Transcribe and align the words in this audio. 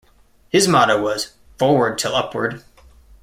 His 0.49 0.67
motto 0.67 0.99
was 0.99 1.33
Forward 1.59 1.99
'Till 1.99 2.15
Upward. 2.15 2.63